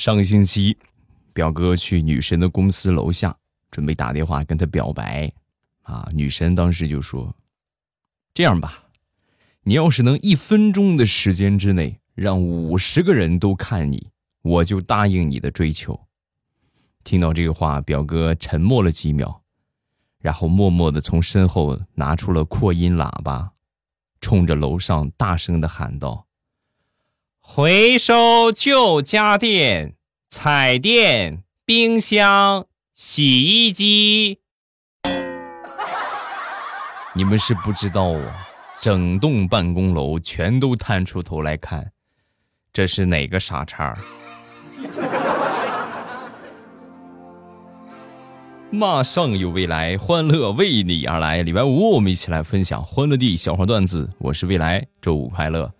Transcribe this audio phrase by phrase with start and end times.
[0.00, 0.78] 上个星期，
[1.34, 3.36] 表哥去女神的公司楼下，
[3.70, 5.30] 准备打电话跟她表白。
[5.82, 7.36] 啊，女神当时就说
[8.32, 8.84] ：“这样吧，
[9.62, 14.08] 你要是能一分钟的时间之内让五十个人都看你，
[14.40, 16.00] 我就答应你的追求。”
[17.04, 19.42] 听到这个话，表哥沉默了几秒，
[20.18, 23.52] 然后默默的从身后拿出了扩音喇叭，
[24.22, 26.26] 冲着楼上大声的喊道。
[27.52, 29.94] 回收旧家电、
[30.30, 32.64] 彩电、冰箱、
[32.94, 34.38] 洗衣机。
[37.12, 38.46] 你们是不知道啊，
[38.80, 41.90] 整栋办公楼全都探出头来看，
[42.72, 43.98] 这是哪个傻叉？
[48.70, 51.42] 马上有未来，欢乐为你而来。
[51.42, 54.08] 礼拜五，我们一起来分享欢乐地小话段子。
[54.18, 55.74] 我是未来，周五快乐，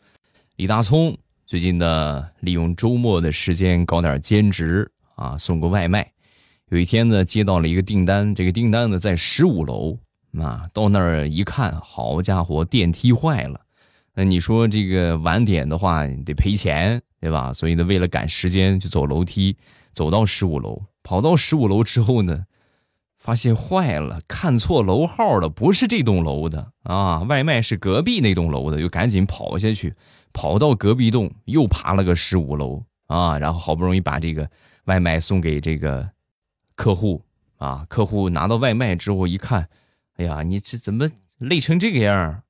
[0.56, 1.16] 李大聪。
[1.50, 6.12] 最近呢，利用周末的时间搞点兼职啊，送个外卖。
[6.68, 9.98] 有一天呢，接到了一个订单，这个订单呢在十五楼
[10.38, 13.60] 啊，到那儿一看，好家伙，电梯坏了。
[14.14, 17.52] 那你说这个晚点的话得赔钱，对吧？
[17.52, 19.56] 所以呢，为了赶时间，就走楼梯，
[19.92, 20.80] 走到十五楼。
[21.02, 22.44] 跑到十五楼之后呢，
[23.18, 29.96] 发现坏了，看错楼号了，不是这栋楼的啊，外卖是隔壁那栋楼的，就赶紧跑下去。
[30.32, 34.48] 跑到隔壁栋，又爬了个十五楼啊，然后好不容易把这个
[34.84, 36.10] 外卖送给这个
[36.74, 37.24] 客户
[37.56, 37.84] 啊。
[37.88, 39.68] 客户拿到外卖之后一看，
[40.16, 42.42] 哎呀，你这怎么累成这个样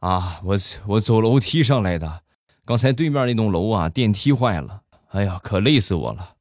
[0.00, 0.40] 啊？
[0.44, 2.22] 我我走楼梯上来的，
[2.64, 6.36] 刚才对面那栋楼啊电梯坏了，哎呀，可累死我了。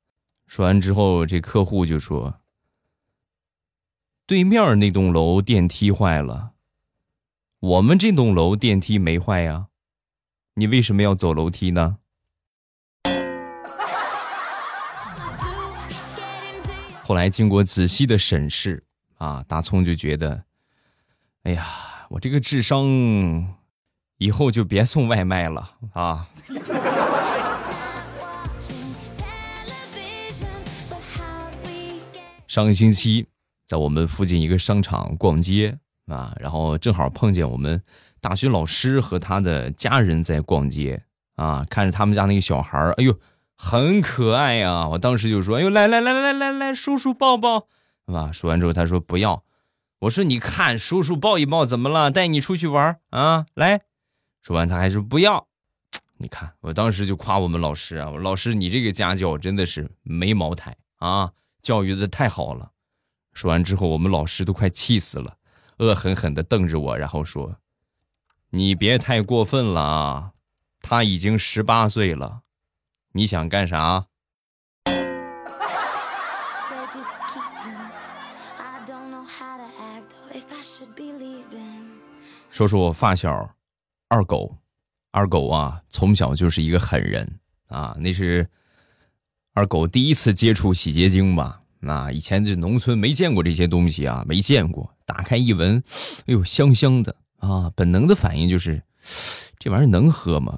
[0.45, 2.41] 说完之后，这客户就说
[4.27, 6.51] ：“对面那栋楼电梯坏了，
[7.59, 9.67] 我们这栋楼电梯没坏呀。”
[10.55, 11.97] 你为什么要走楼梯呢？
[17.01, 18.83] 后来经过仔细的审视，
[19.17, 20.43] 啊，大葱就觉得，
[21.41, 21.65] 哎呀，
[22.09, 22.85] 我这个智商，
[24.19, 26.29] 以后就别送外卖了啊！
[32.47, 33.27] 上个星期，
[33.65, 37.81] 在我们附近一个商场逛街啊，然后正好碰见我们。
[38.23, 41.03] 大学老师和他的家人在逛街
[41.35, 43.19] 啊，看着他们家那个小孩哎呦，
[43.57, 44.87] 很可爱呀！
[44.87, 47.67] 我当时就说：“哎呦，来来来来来来，叔叔抱抱，
[48.07, 49.43] 是吧？”说完之后，他说：“不要。”
[49.99, 52.09] 我说：“你看，叔叔抱一抱，怎么了？
[52.09, 53.45] 带你出去玩啊？
[53.55, 53.81] 来。”
[54.41, 55.47] 说完，他还说：“不要。”
[56.17, 62.71] 你看，我当时就夸我们老师啊，老师，你这个家教真的是没茅台啊，教育的太好了。
[63.33, 65.35] 说完之后，我们老师都快气死了，
[65.79, 67.57] 恶狠狠地瞪着我，然后说。
[68.55, 70.31] 你别太过分了啊！
[70.79, 72.41] 他已经十八岁了，
[73.11, 74.05] 你想干啥？
[82.51, 83.55] 说说我发小
[84.07, 84.55] 二狗，
[85.09, 87.39] 二狗啊，从小就是一个狠人
[87.69, 87.97] 啊。
[87.99, 88.47] 那是
[89.55, 91.59] 二狗第一次接触洗洁精吧？
[91.79, 94.93] 那以前这农村没见过这些东西啊，没见过。
[95.07, 95.83] 打开一闻，
[96.27, 97.15] 哎呦，香香的。
[97.43, 98.81] 啊，本能的反应就是
[99.59, 100.57] 这玩意儿能喝吗？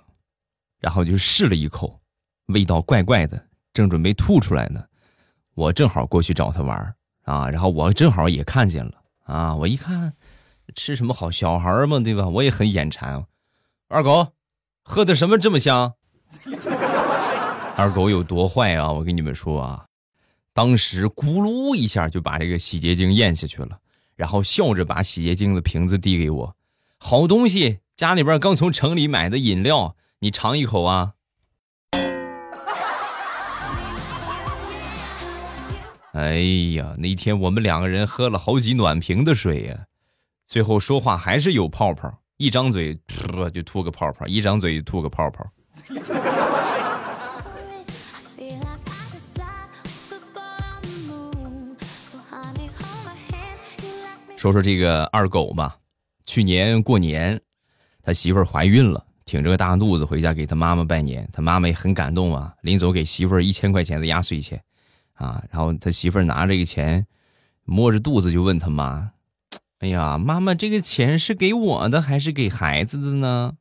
[0.79, 1.99] 然后就试了一口，
[2.47, 4.85] 味道怪怪的，正准备吐出来呢。
[5.55, 8.93] 我正好过去找他玩啊，然后我正好也看见了
[9.23, 9.55] 啊。
[9.55, 10.13] 我一看，
[10.75, 12.27] 吃什么好小孩嘛，对吧？
[12.27, 13.25] 我也很眼馋。
[13.87, 14.27] 二狗，
[14.83, 15.91] 喝的什么这么香？
[17.75, 18.91] 二狗有多坏啊？
[18.91, 19.85] 我跟你们说啊，
[20.53, 23.79] 当时咕噜一下就把这个洗洁精咽下去了，
[24.15, 26.55] 然后笑着把洗洁精的瓶子递给我。
[27.07, 31.11] 好东西，家里边刚从城里买的饮料，你尝一口啊！
[36.13, 36.39] 哎
[36.73, 39.85] 呀，那天我们两个人喝了好几暖瓶的水呀，
[40.47, 42.99] 最后说话还是有泡泡，一张嘴
[43.53, 45.45] 就吐个泡泡，一张嘴就吐个泡泡。
[54.35, 55.77] 说说这个二狗吧。
[56.25, 57.39] 去年过年，
[58.01, 61.27] 他媳妇儿怀孕了，挺着个大肚子回家给他妈妈拜年。
[61.31, 64.61] 他妈妈也很感动啊，临走给媳妇儿一千块钱的压岁钱，
[65.13, 67.05] 啊，然后他媳妇儿拿这个钱，
[67.63, 69.11] 摸着肚子就问他妈
[69.79, 73.53] ：“哎呀，妈妈，这个钱是给我的还是给孩子的呢？”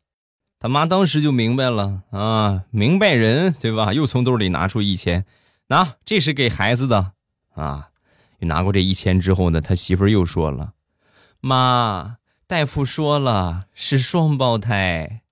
[0.58, 3.92] 他妈当时就明白了啊，明白人对吧？
[3.92, 5.26] 又从兜里拿出一千，
[5.68, 7.12] 拿，这是给孩子的
[7.54, 7.90] 啊。
[8.40, 10.72] 拿过这一千之后呢，他媳妇儿又说了
[11.40, 12.16] ：“妈。”
[12.56, 15.22] 大夫说了是双胞胎，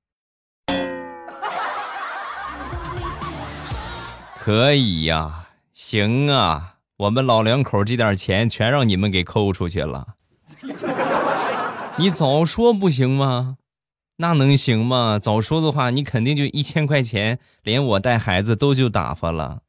[4.36, 10.14] 可以呀，行啊，我们老两口这点钱全让你们给抠出去了。
[11.96, 13.56] 你早说不行吗？
[14.16, 15.20] 那能行吗？
[15.22, 19.62] 早说的话，你肯定就一千块钱，连我带孩子都就打发了。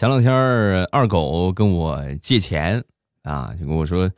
[0.00, 0.32] 前两天
[0.90, 2.82] 二狗跟我借钱
[3.22, 4.10] 啊，就跟我说，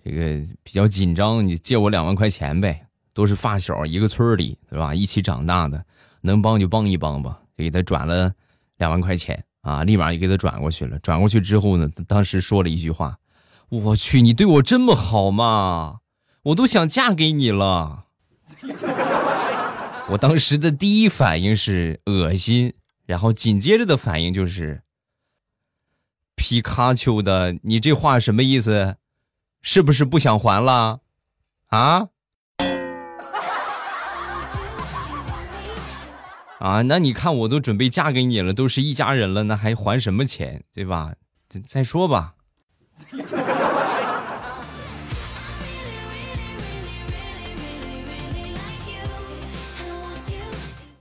[0.00, 2.86] 这个比较紧张，你借我两万块钱呗。
[3.12, 4.94] 都是发小，一个村里，对吧？
[4.94, 5.84] 一起长大的，
[6.20, 7.40] 能帮就帮一帮吧。
[7.58, 8.32] 就给他转了
[8.76, 10.96] 两万块钱啊，立马就给他转过去了。
[11.00, 13.18] 转过去之后呢，当时说了一句话
[13.70, 15.96] ：“我去，你对我这么好吗？
[16.44, 18.04] 我都想嫁给你了。
[20.10, 22.72] ”我当时的第一反应是恶心，
[23.04, 24.82] 然后紧接着的反应就是。
[26.36, 28.96] 皮卡丘的，你这话什么意思？
[29.62, 31.00] 是不是不想还了？
[31.68, 32.08] 啊？
[36.58, 36.82] 啊？
[36.82, 40.64] 那你看，我都准备嫁给你了，都是一家人了，那还还什么钱？
[40.72, 41.14] 对吧？
[41.48, 42.34] 再再说吧。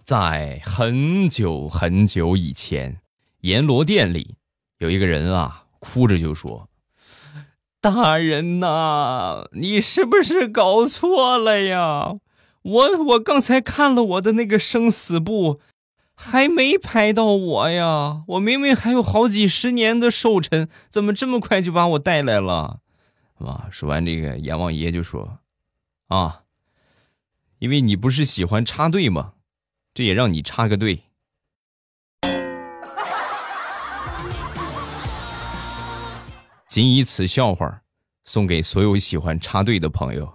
[0.04, 3.00] 在很久很久以前，
[3.42, 4.36] 阎罗殿里。
[4.84, 6.68] 有一个人啊，哭着就说
[7.80, 12.16] ：“大人呐，你是不是搞错了呀？
[12.64, 15.62] 我我刚才看了我的那个生死簿，
[16.14, 18.24] 还没拍到我呀！
[18.28, 22.82] 我明明还有好几十年的寿辰，怎么这么快就把我带来了？”
[23.40, 25.40] 啊，说完这个，阎王爷就说
[26.10, 26.42] ：“啊，
[27.60, 29.32] 因为你不是喜欢插队吗？
[29.94, 31.04] 这也让你插个队。”
[36.74, 37.84] 仅以此笑话
[38.26, 40.34] 送给所有喜欢插队的朋友。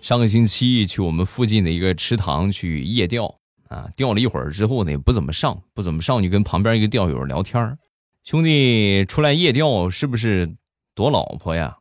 [0.00, 3.38] 上个星期去我们附近的一个池塘去夜钓
[3.68, 7.78] 啊，钓了一会儿之后呢，也不怎么上，不怎么上，就跟旁边一个钓友聊天
[8.22, 10.56] 兄弟出来夜钓是不是
[10.94, 11.76] 躲老婆呀？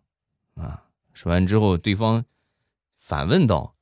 [0.55, 0.83] 啊，
[1.13, 2.25] 说完之后，对方
[2.99, 3.73] 反问道。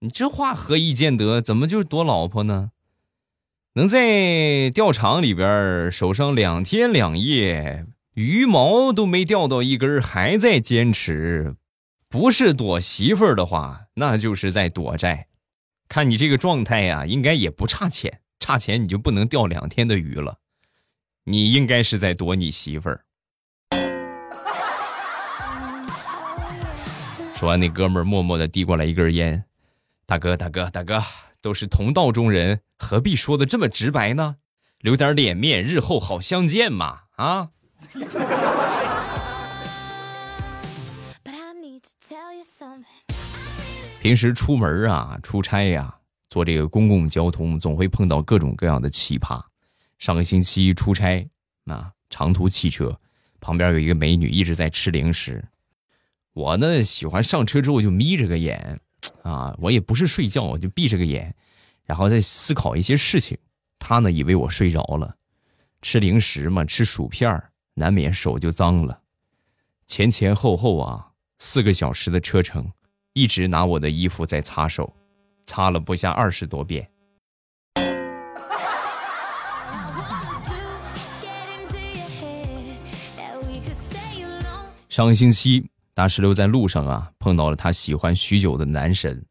[0.00, 1.40] 你这话何以见得？
[1.40, 2.72] 怎么就是躲老婆呢？
[3.72, 11.56] 能在钓场里边守上两天两夜，鱼毛都没钓到一根，还在坚持，
[12.10, 15.28] 不是躲媳妇儿的话，那就是在躲债。
[15.88, 20.40] 看你这个状态呀，应该也不差钱，差钱你就不能钓两天的鱼了。
[21.24, 23.04] 你应该是在躲你媳妇儿。
[27.34, 29.45] 说完，那哥们儿默默的递过来一根烟。
[30.08, 31.02] 大哥，大哥，大哥，
[31.40, 34.36] 都是同道中人，何必说的这么直白呢？
[34.78, 37.00] 留点脸面，日后好相见嘛！
[37.16, 37.50] 啊！
[44.00, 45.96] 平时出门啊，出差呀，
[46.28, 49.42] 坐这个公共交通，总会碰到各种各样的奇葩。
[49.98, 51.28] 上个星期出差，
[51.64, 53.00] 啊，长途汽车，
[53.40, 55.48] 旁边有一个美女一直在吃零食，
[56.32, 58.78] 我呢喜欢上车之后就眯着个眼。
[59.22, 61.34] 啊，我也不是睡觉，我就闭着个眼，
[61.84, 63.36] 然后在思考一些事情。
[63.78, 65.16] 他呢，以为我睡着了，
[65.82, 67.42] 吃零食嘛，吃薯片
[67.74, 69.00] 难免手就脏了。
[69.86, 71.08] 前前后后啊，
[71.38, 72.72] 四个小时的车程，
[73.12, 74.94] 一直拿我的衣服在擦手，
[75.44, 76.88] 擦了不下二十多遍。
[84.88, 85.68] 上个星期。
[85.96, 89.24] 大石榴在路上啊，碰到了他喜欢许久的男神，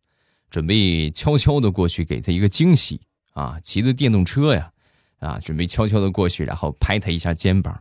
[0.49, 2.99] 准备悄悄的过去给他一个惊喜
[3.33, 3.59] 啊！
[3.63, 4.71] 骑着电动车呀，
[5.19, 7.79] 啊，准备悄悄的过去，然后拍他一下肩膀。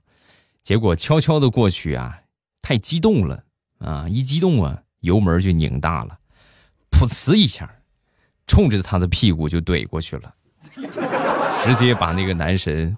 [0.62, 2.20] 结果悄悄的过去啊，
[2.60, 3.42] 太激动了
[3.78, 4.06] 啊！
[4.06, 6.18] 一激动啊，油门就拧大了，
[6.90, 7.74] 噗呲一下，
[8.46, 10.34] 冲着他的屁股就怼过去了，
[11.60, 12.94] 直接把那个男神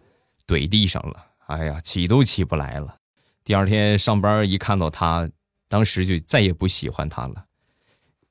[0.48, 1.26] 怼地上了。
[1.46, 2.96] 哎呀，起都起不来了。
[3.44, 5.30] 第二天上班一看到他。
[5.68, 7.44] 当时就再也不喜欢他了，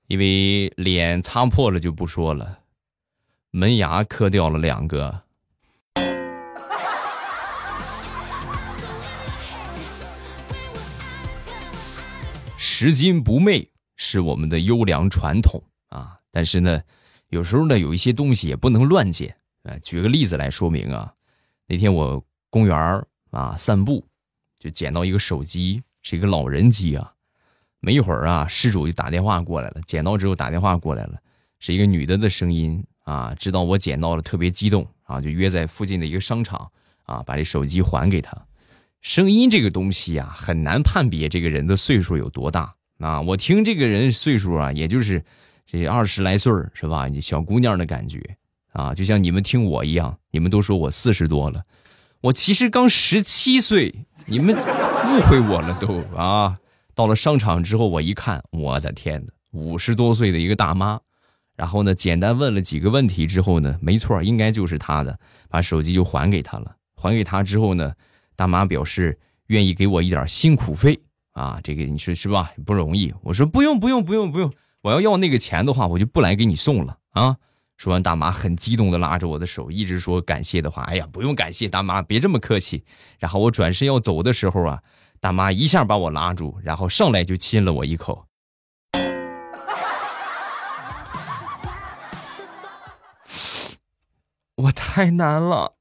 [0.07, 2.59] 因为脸擦破了就不说了，
[3.51, 5.23] 门牙磕掉了两个。
[12.57, 13.65] 拾金不昧
[13.95, 16.81] 是我们的优良传统啊，但是呢，
[17.29, 19.77] 有时候呢，有一些东西也不能乱捡啊。
[19.79, 21.13] 举个例子来说明啊，
[21.67, 24.05] 那天我公园啊散步，
[24.59, 27.14] 就捡到一个手机，是一个老人机啊。
[27.79, 29.81] 没一会儿啊，失主就打电话过来了。
[29.85, 31.19] 捡到之后打电话过来了，
[31.59, 33.33] 是一个女的的声音啊。
[33.35, 36.71] 知道我捡到了，特别激动啊，就约在附近的一个商场
[37.03, 38.35] 啊，把这手机还给他。
[39.01, 43.21] 声音这个东西啊，很难判别这个人的岁数有多大啊。
[43.21, 45.23] 我听这个人岁数啊，也就是
[45.67, 47.07] 这二十来岁是吧？
[47.21, 48.19] 小姑娘的感觉
[48.71, 51.63] 啊，就像你们听我一样，你们都说我四十多了，
[52.21, 56.57] 我其实刚十七岁，你们误会我了都啊。
[56.95, 60.99] 到了商场之后，我一看，我的天哪，五十多岁的一个大妈。
[61.55, 65.17] 然后呢，简单问了几个问题之后呢，没错，应该就是她的，
[65.49, 66.75] 把手机就还给她了。
[66.95, 67.93] 还给她之后呢，
[68.35, 70.99] 大妈表示愿意给我一点辛苦费
[71.31, 72.51] 啊，这个你说是吧？
[72.65, 73.13] 不容易。
[73.21, 77.37] 我说不用不用不用不用，我要要那个钱的话，我就不来给你送了啊。
[77.77, 80.83] 说完，大妈很激动的拉着我的手，一直说感谢的话。
[80.83, 82.83] 哎呀，不用感谢，大妈别这么客气。
[83.17, 84.81] 然后我转身要走的时候啊，
[85.25, 88.27] 大妈一下把我拉住，然后上来就亲了我一口。
[94.55, 95.73] 我太难了。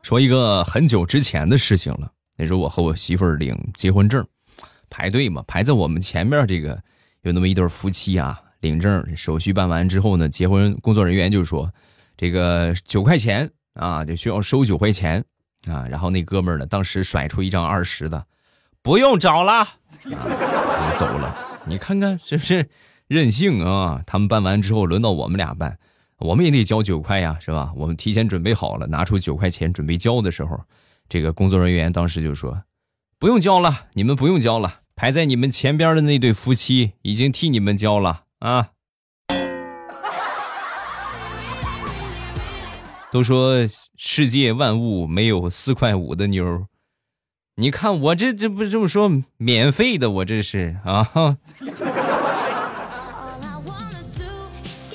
[0.00, 2.12] 说一个很久之前的事情了。
[2.36, 4.24] 那时候我和我媳妇儿领结婚证，
[4.88, 6.80] 排队嘛，排在我们前面这个
[7.22, 11.68] 有那么一对夫妻啊，领证手续办完之后呢，结婚工作人员就说
[12.16, 15.24] 这个九块钱啊，就需要收九块钱
[15.68, 15.86] 啊。
[15.88, 18.26] 然后那哥们儿呢，当时甩出一张二十的，
[18.82, 19.66] 不用找了，
[20.98, 21.36] 走了。
[21.66, 22.68] 你看看是不是
[23.06, 24.02] 任性啊？
[24.06, 25.78] 他们办完之后，轮到我们俩办，
[26.18, 27.72] 我们也得交九块呀，是吧？
[27.76, 30.60] 我们提前准备好了，拿出九块钱准备交的时候，
[31.08, 32.62] 这个工作人员当时就说
[33.18, 38.70] ：“不用交了，你们不用交了，排在你们前边的那对夫妻已经替你们交了啊。”
[43.10, 46.66] 都说世界万物没有四块五的妞。
[47.54, 51.08] 你看我这这不这么说免费的，我这是啊！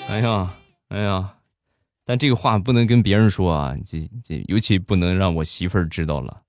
[0.07, 0.53] 哎呀
[0.89, 1.35] 哎呀，
[2.05, 6.41] 但这个话不能跟别人说啊，这这尤其不能让我媳妇儿知道了。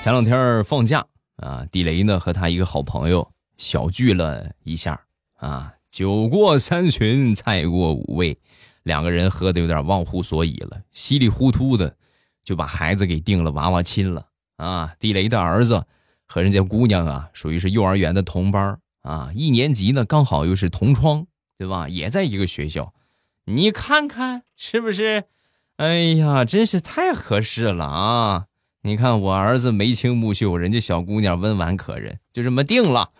[0.00, 1.04] 前两天放假
[1.38, 5.00] 啊，地雷呢和他一个好朋友小聚了一下
[5.38, 8.38] 啊，酒过三巡，菜过五味。
[8.82, 11.96] 两个人喝的有点忘乎所以了，稀里糊涂的
[12.44, 14.94] 就把孩子给定了娃娃亲了啊！
[15.00, 15.84] 地雷的儿子
[16.24, 21.26] 和人家姑娘啊，属于是幼儿园的同班啊，一年级呢，刚好又是同窗，
[21.58, 21.88] 对吧？
[21.88, 22.94] 也在一个学校，
[23.44, 25.24] 你看看是不是？
[25.78, 28.46] 哎呀，真是太合适了啊！
[28.82, 33.10] 你看我儿子眉清目秀，人家小姑娘温婉可人，就这么定了。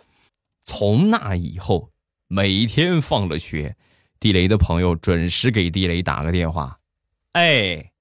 [0.67, 1.91] 从那以后，
[2.27, 3.77] 每天放了学。
[4.19, 6.79] 地雷的朋友准时给地雷打个电话，
[7.31, 7.91] 哎，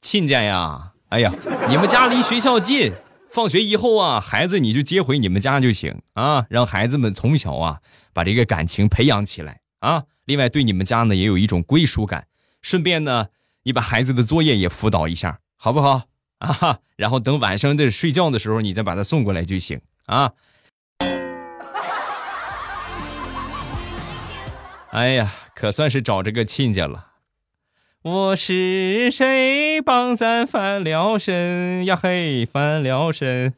[0.00, 1.34] 亲家呀，哎呀，
[1.68, 2.92] 你们家离学校近，
[3.28, 7.80] 放学以后啊，孩子你就接回你们家就行啊，让孩子们从小啊
[8.12, 10.04] 把这个感情培养起来啊。
[10.24, 12.28] 另外对你们家呢也有一种归属感，
[12.62, 13.26] 顺便呢
[13.64, 16.04] 你把孩子的作业也辅导一下，好不好
[16.38, 16.78] 啊？
[16.96, 20.32] 然后等晚上的睡觉的时候，你再把他送过来就行啊。
[24.98, 27.12] 哎呀，可算是找着个亲家了。
[28.02, 31.94] 我是谁帮咱翻了身呀？
[31.94, 33.54] 嘿，翻了身。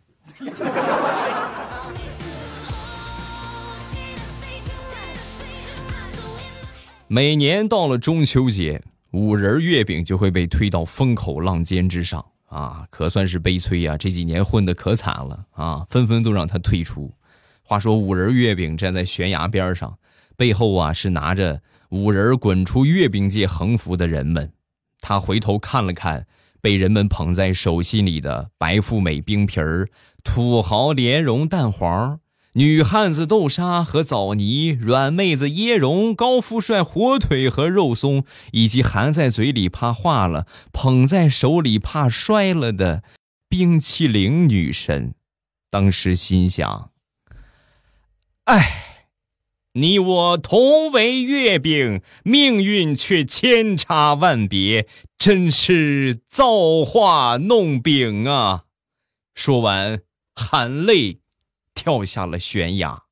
[7.07, 8.83] 每年到了中秋节，
[9.13, 12.85] 五仁月饼就会被推到风口浪尖之上啊！
[12.91, 13.97] 可算是悲催呀！
[13.97, 17.11] 这几年混的可惨了啊，纷纷都让他退出。
[17.63, 19.97] 话说五仁月饼站在悬崖边上。
[20.41, 24.55] 背后啊是拿着五人滚出月饼界横幅的人们，
[25.03, 26.27] 他回头看了看
[26.63, 29.91] 被人们捧在手心里的白富美冰皮儿、
[30.25, 32.21] 土豪莲蓉蛋黄、
[32.55, 43.03] 女汉子豆沙和枣泥、软妹子椰蓉、高富帅火腿和肉松，以及含在嘴里怕化了、捧在手里怕摔了的
[43.47, 45.13] 冰淇淋女神，
[45.69, 46.93] 当时心想：
[48.45, 48.87] 哎。
[49.75, 58.65] 你我同为月饼，命运却千差万别，真是造化弄饼啊！
[59.33, 60.01] 说完，
[60.35, 61.21] 含泪
[61.73, 63.05] 跳下了悬崖。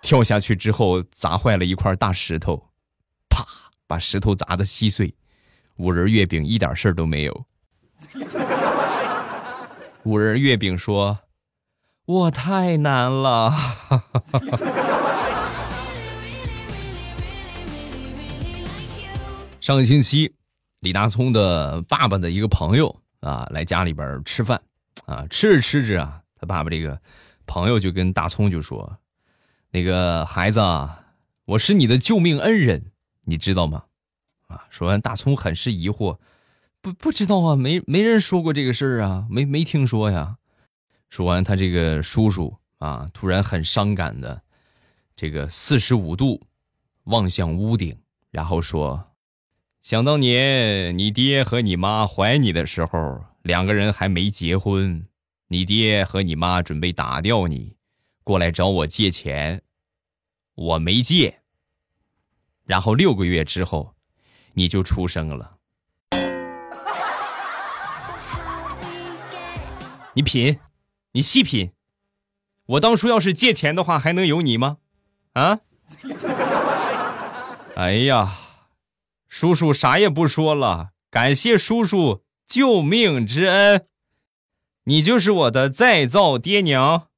[0.00, 2.70] 跳下去之后，砸坏了一块大石头，
[3.28, 3.46] 啪，
[3.86, 5.14] 把石头砸得稀碎。
[5.76, 7.44] 五仁月饼一点事儿都没有。
[10.04, 11.18] 五仁月饼说。
[12.10, 13.54] 我太难了。
[19.60, 20.34] 上个星期，
[20.80, 24.60] 李大聪的爸爸的一个朋友啊，来家里边吃饭
[25.06, 27.00] 啊，吃着吃着啊，他爸爸这个
[27.46, 28.98] 朋友就跟大聪就说
[29.70, 31.04] ：“那个孩子啊，
[31.44, 32.86] 我是你的救命恩人，
[33.26, 33.84] 你知道吗？”
[34.50, 36.18] 啊，说完，大聪很是疑惑，
[36.82, 40.38] 不不知道啊，没没人说过这个事儿啊，没没听说呀。
[41.10, 44.40] 说完，他这个叔叔啊，突然很伤感的，
[45.16, 46.40] 这个四十五度
[47.04, 47.98] 望向屋顶，
[48.30, 49.08] 然后说。
[49.80, 55.06] 想当年，你爹和你妈怀你的时候，两个人还没结婚，
[55.48, 57.74] 你爹和你妈准备打掉你，
[58.22, 59.62] 过来找我借钱，
[60.54, 61.40] 我没借。
[62.66, 63.94] 然后六个月之后，
[64.52, 65.56] 你就出生了。
[70.12, 70.58] 你品，
[71.12, 71.72] 你细品，
[72.66, 74.76] 我当初要是借钱的话，还能有你吗？
[75.32, 75.60] 啊？
[77.74, 78.36] 哎呀！
[79.28, 83.86] 叔叔啥也不说了，感谢叔叔救命之恩，
[84.84, 87.08] 你就是我的再造爹娘。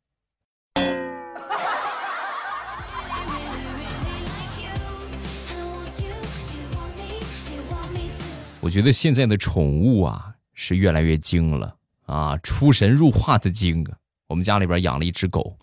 [8.60, 11.76] 我觉得现在的宠物啊是越来越精了
[12.12, 13.96] 啊，出神入化的精啊！
[14.28, 15.56] 我们家里边养了一只狗，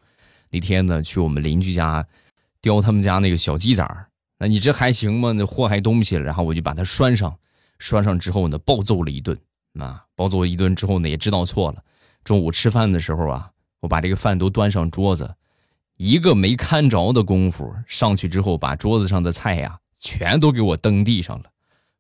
[0.50, 2.04] 那天呢去我们邻居家
[2.60, 4.08] 叼他们家那个小鸡崽儿。
[4.40, 5.32] 那你这还行吗？
[5.32, 7.38] 那祸害东西了，然后我就把它拴上，
[7.78, 9.38] 拴上之后呢，暴揍了一顿。
[9.80, 11.84] 啊，暴揍一顿之后呢，也知道错了。
[12.24, 15.36] 中午吃饭的时候啊，我把这个饭都端上桌子，
[15.98, 21.52] 一个没看着的功夫，上去之后把桌子上的菜呀，全都给我蹬地上了。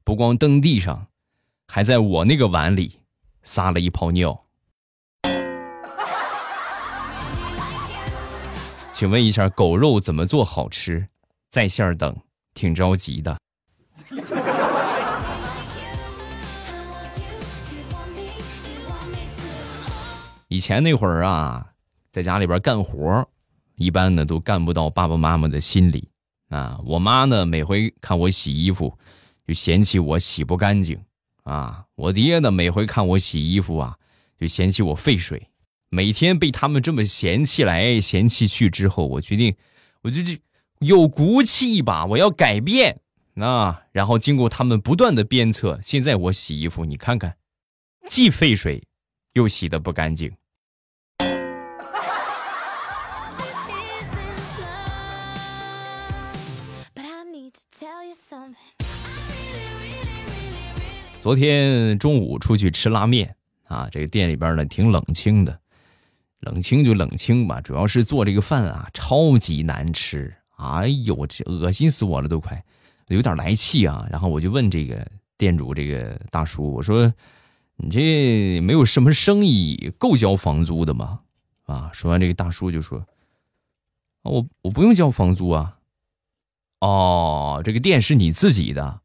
[0.03, 1.05] 不光蹬地上，
[1.67, 2.97] 还在我那个碗里
[3.43, 4.45] 撒了一泡尿。
[8.91, 11.07] 请问一下，狗肉怎么做好吃？
[11.49, 12.15] 在线等。
[12.55, 13.37] 挺着急的。
[20.49, 21.65] 以前那会儿啊，
[22.11, 23.25] 在家里边干活，
[23.75, 26.09] 一般呢都干不到爸爸妈妈的心里
[26.49, 26.77] 啊。
[26.83, 28.93] 我妈呢，每回看我洗衣服，
[29.47, 30.99] 就嫌弃我洗不干净
[31.43, 31.85] 啊。
[31.95, 33.97] 我爹呢，每回看我洗衣服啊，
[34.39, 35.49] 就嫌弃我费水。
[35.89, 39.55] 每天被他们这么嫌弃来嫌弃去之后，我决定，
[40.01, 40.39] 我就这。
[40.79, 43.01] 有骨气一把，我要改变
[43.35, 43.81] 啊！
[43.91, 47.35] 然后经过他们不断的鞭策，现在我洗衣服，你看看，
[48.07, 48.81] 既费水，
[49.33, 50.31] 又洗的不干净。
[61.21, 63.35] 昨天中午出去吃拉面
[63.67, 65.59] 啊，这个店里边呢挺冷清的，
[66.39, 70.33] 冷清就冷清吧，主要是做这个饭啊超级难吃。
[70.55, 72.63] 哎呦，这恶心死我了，都快
[73.09, 74.07] 有点来气啊！
[74.09, 75.05] 然后我就问这个
[75.37, 77.13] 店主，这个大叔，我说
[77.75, 81.19] ：“你这没有什么生意够交房租的吗？”
[81.65, 83.05] 啊，说完这个大叔就说
[84.23, 85.77] ：“我我不用交房租啊。”
[86.79, 89.01] 哦，这个店是你自己的？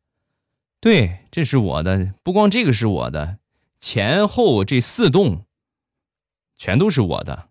[0.84, 3.38] 对，这是我的，不光这个是我的，
[3.78, 5.46] 前后这四栋
[6.58, 7.48] 全都是我的。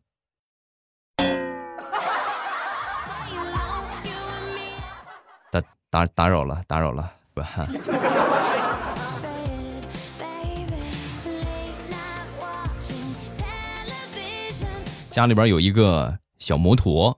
[5.50, 7.12] 打打打扰了，打扰了，
[15.10, 17.18] 家里边有一个小摩托，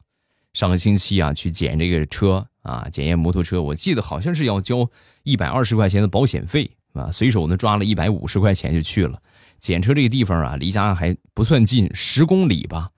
[0.55, 4.89] 上个星期啊去检这个车啊，检验摩托车，我记得好像是要交
[5.23, 9.21] 一百二十块钱的保险费啊，随手呢抓了一百五十块钱就去了。
[9.59, 12.89] 检车这个地方啊，离家还不算近，十公里吧。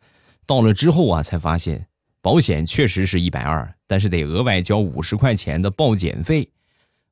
[0.45, 1.87] 到了之后啊，才发现。
[2.21, 6.49] 保险确实是一百二，但是得额外交五十块钱的报检费。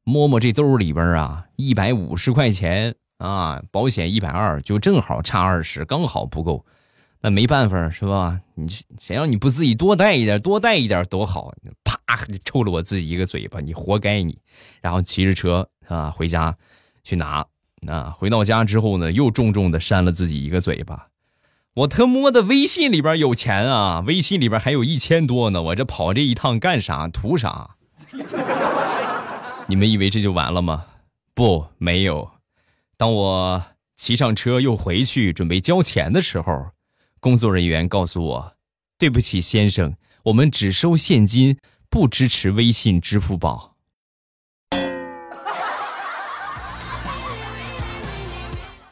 [0.04, 6.66] 摸摸这兜里边啊，一百五十块钱啊，保险一百二，就正好差二十，刚好不够。
[7.22, 8.40] 那没办法是吧？
[8.54, 8.68] 你
[9.00, 11.54] 谁让你不自己多带一点，多带一点多好。
[11.84, 12.00] 啪，
[12.44, 14.38] 抽了我自己一个嘴巴，你活该你。
[14.82, 16.56] 然后骑着车啊回家
[17.04, 17.46] 去拿，
[17.88, 21.08] 啊，回到家之后呢，又重重的扇了自己一个嘴巴。
[21.74, 24.02] 我特么的微信里边有钱啊！
[24.08, 27.10] 微信里边还有一千多呢，我这跑这一趟干啥？
[27.10, 27.76] 图啥？
[29.68, 30.86] 你们以为这就完了吗？
[31.34, 32.32] 不，没有。
[32.96, 33.64] 当我
[33.98, 36.68] 骑上车又回去准备交钱的时候，
[37.26, 38.56] 工作人员告诉我
[39.00, 41.58] ：“对不起，先生，我们只收现金，
[41.90, 43.76] 不支持微信、支付宝。”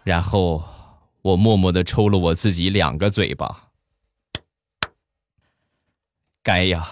[0.04, 0.64] 然后。
[1.22, 3.70] 我默默的抽了我自己两个嘴巴，
[6.44, 6.86] 该呀，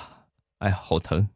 [0.60, 1.28] 哎呀，好疼！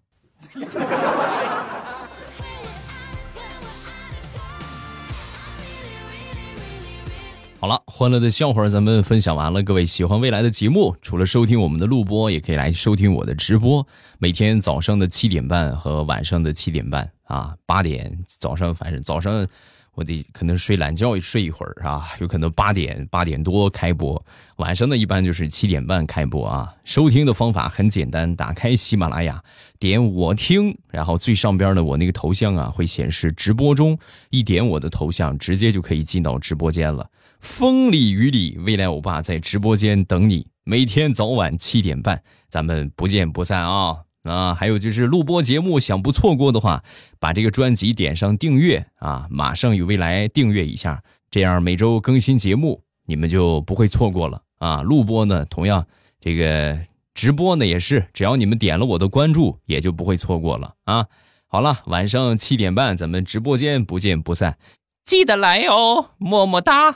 [7.58, 9.64] 好了，欢乐的笑话咱们分享完了。
[9.64, 13.86] 各位喜欢未来的节目，除了收听我们的录播，也可以来收听我的直播。
[14.20, 19.48] 每天早上的七点半和晚上的七点半啊，八点早上，反正早上。
[19.96, 24.22] 我得可能睡懒觉睡一会儿啊，有可能八点八点多开播，
[24.58, 26.76] 晚上呢一般就是七点半开播啊。
[26.84, 29.42] 收听的方法很简单，打开喜马拉雅，
[29.80, 33.98] 点我听，然后最上边的我那个头像啊会显示直播中，
[34.32, 37.10] 一点我的头像，直接就可以进到直播间了。
[37.40, 44.02] 风里雨里，未来欧巴在直播间等你，每天早晚七点半，咱们不见不散啊。
[44.24, 46.84] 啊，还有就是录播节目，想不错过的话，
[47.20, 54.82] 把这个专辑点上订阅啊，马上与未来订阅一下，这样每周更新节目，你们就不会错过了啊。
[54.82, 55.86] 录播呢，同样
[56.20, 56.80] 这个
[57.14, 61.06] 直播呢也是，只要你们点了我的关注，也就不会错过了啊。
[61.46, 64.58] 好了，晚上七点半咱们直播间不见不散，
[65.06, 66.96] 记得来哦，么么哒。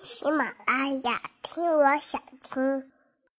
[0.00, 2.90] 喜马拉雅听，我想听。